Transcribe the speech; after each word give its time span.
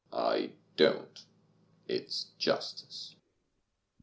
I 0.13 0.53
don't. 0.77 1.23
It's 1.87 2.31
justice. 2.39 3.13